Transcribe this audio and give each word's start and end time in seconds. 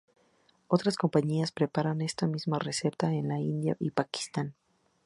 Otras 0.67 0.95
compañías 0.97 1.51
preparan 1.51 2.01
esta 2.01 2.25
misma 2.25 2.57
receta 2.57 3.13
en 3.13 3.27
la 3.27 3.37
India 3.39 3.77
y 3.79 3.91
Pakistán. 3.91 4.55